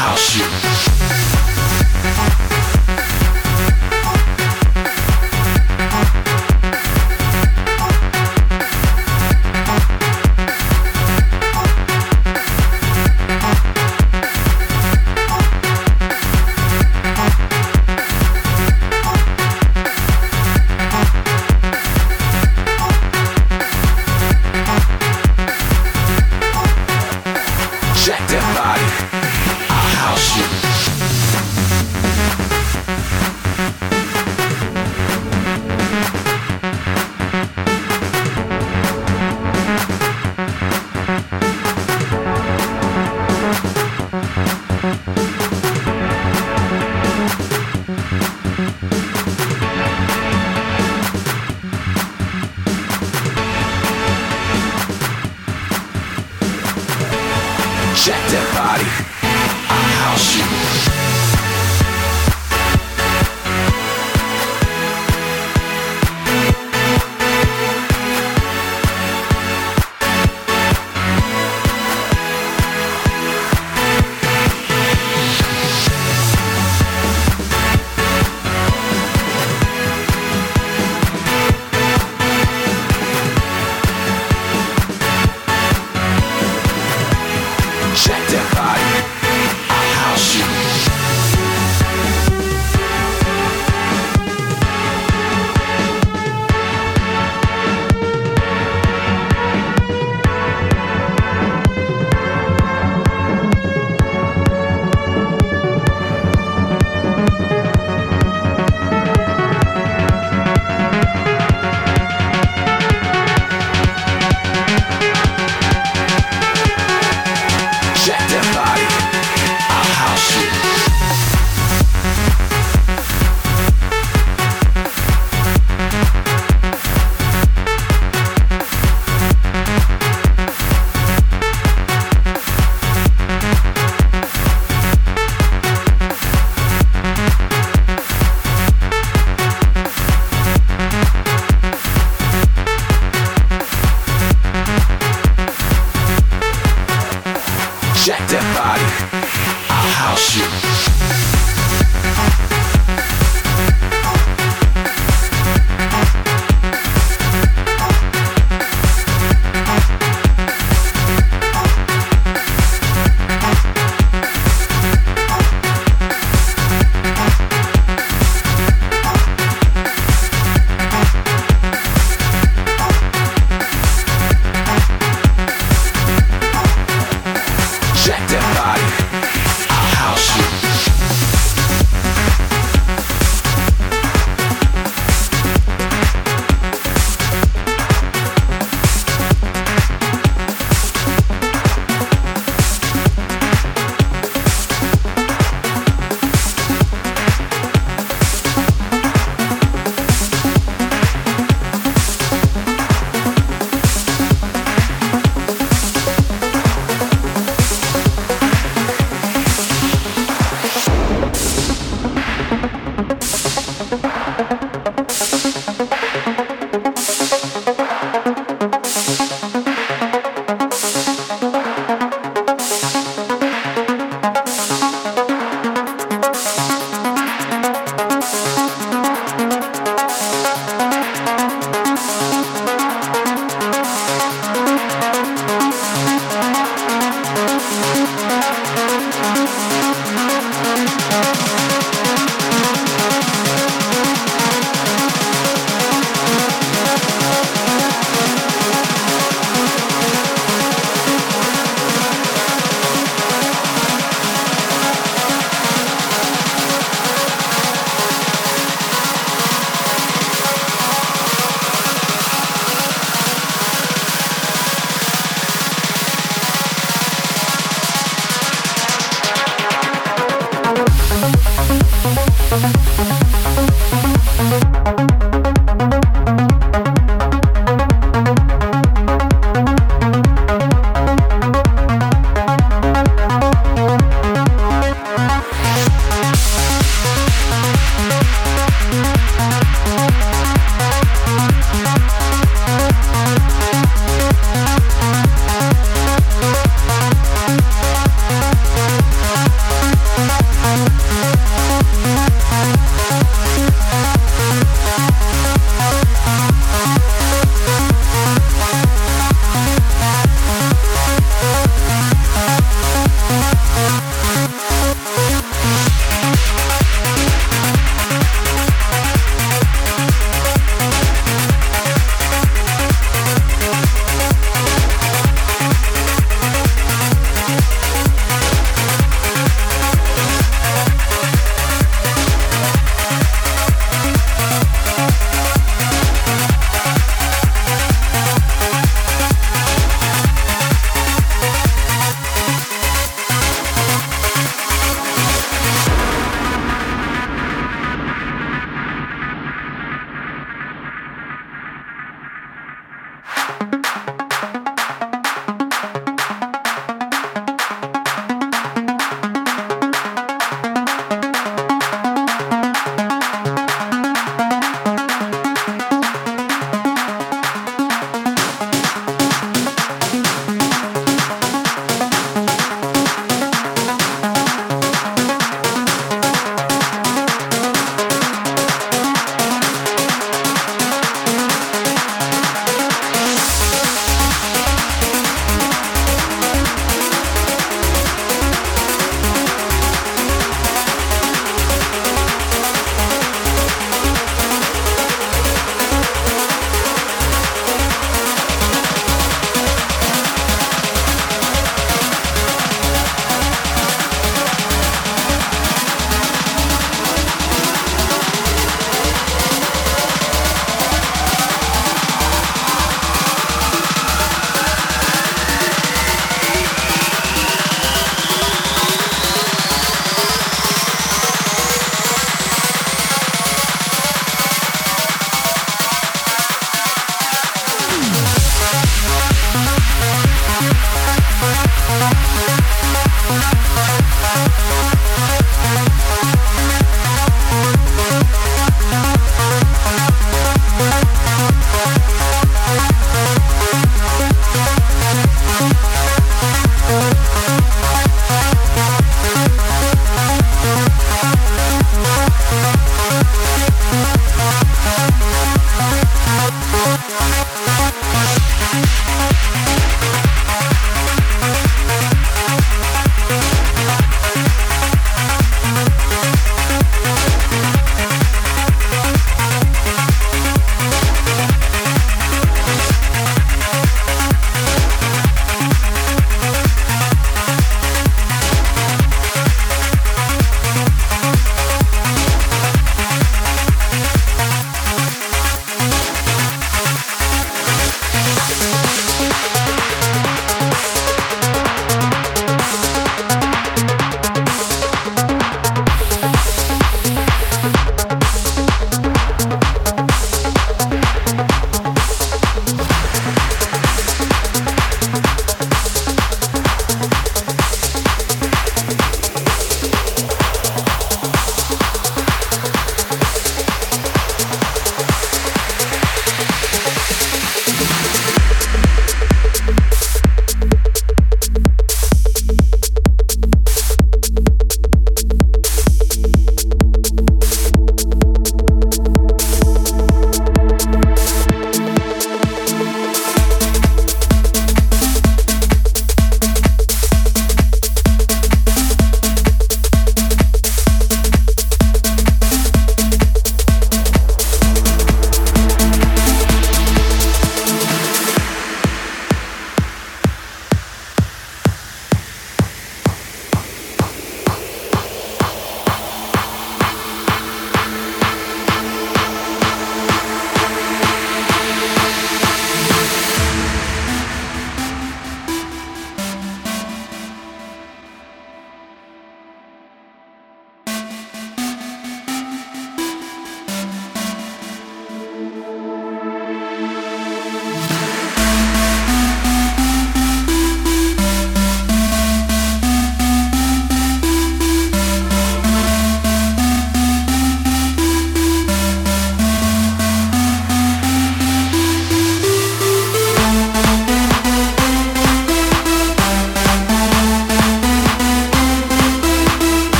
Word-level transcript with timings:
house. 0.00 0.99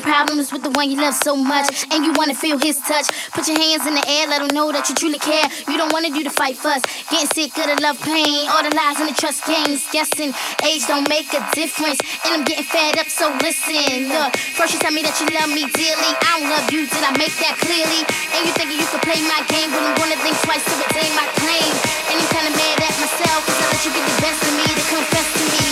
Problems 0.00 0.52
with 0.52 0.62
the 0.62 0.70
one 0.76 0.90
you 0.90 0.96
love 0.96 1.14
so 1.14 1.36
much, 1.36 1.86
and 1.92 2.04
you 2.04 2.12
wanna 2.18 2.34
feel 2.34 2.58
his 2.58 2.78
touch. 2.80 3.08
Put 3.32 3.46
your 3.48 3.58
hands 3.58 3.86
in 3.86 3.94
the 3.94 4.04
air, 4.06 4.26
let 4.28 4.42
him 4.42 4.52
know 4.52 4.72
that 4.72 4.88
you 4.88 4.94
truly 4.94 5.18
care. 5.18 5.46
You 5.68 5.76
don't 5.76 5.92
wanna 5.92 6.10
do 6.10 6.22
the 6.22 6.30
fight 6.30 6.56
fuss, 6.56 6.82
getting 7.10 7.30
sick 7.30 7.56
of 7.58 7.66
the 7.70 7.76
love 7.80 8.00
pain, 8.02 8.48
all 8.50 8.62
the 8.62 8.74
lies 8.74 8.98
and 9.00 9.08
the 9.08 9.16
trust 9.16 9.46
games. 9.46 9.86
Guessing 9.92 10.34
age 10.66 10.84
don't 10.86 11.08
make 11.08 11.30
a 11.32 11.42
difference, 11.54 12.00
and 12.24 12.30
I'm 12.36 12.44
getting 12.44 12.64
fed 12.64 12.98
up. 12.98 13.08
So 13.08 13.30
listen, 13.40 14.10
look. 14.12 14.36
First 14.58 14.74
you 14.74 14.80
tell 14.80 14.92
me 14.92 15.02
that 15.06 15.16
you 15.22 15.26
love 15.32 15.50
me 15.50 15.64
dearly, 15.72 16.10
I 16.26 16.30
don't 16.36 16.50
love 16.50 16.66
you. 16.74 16.90
Did 16.90 17.04
I 17.06 17.12
make 17.16 17.34
that 17.44 17.56
clearly? 17.62 18.02
And 18.34 18.40
you 18.44 18.52
thinking 18.58 18.78
you 18.82 18.88
could 18.90 19.04
play 19.06 19.20
my 19.24 19.40
game, 19.46 19.70
but 19.70 19.80
I'm 19.80 19.94
gonna 19.94 20.18
think 20.20 20.36
twice 20.42 20.64
to 20.64 20.74
retain 20.74 21.12
my 21.14 21.28
claim. 21.38 21.72
And 22.10 22.18
I'm 22.18 22.28
kinda 22.34 22.52
mad 22.54 22.78
at 22.82 22.94
myself, 22.98 23.40
cause 23.46 23.58
I 23.62 23.66
let 23.72 23.80
you 23.86 23.92
get 23.94 24.04
the 24.04 24.16
best 24.20 24.40
of 24.42 24.52
me 24.58 24.64
to 24.68 24.84
confess 24.90 25.28
to 25.38 25.44
me. 25.54 25.66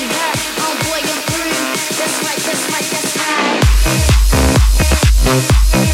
Oh 0.63 0.75
boy, 0.89 1.01
I'm 1.03 1.21
through. 1.27 1.58
That's 1.99 2.23
right, 2.23 2.39
that's 2.47 2.65
right, 2.71 2.87
that's 2.93 3.17
right. 5.83 5.88